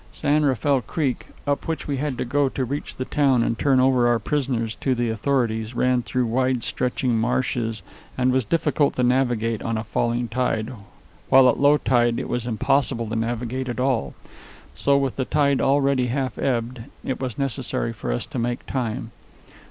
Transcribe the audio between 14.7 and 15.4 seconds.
So, with the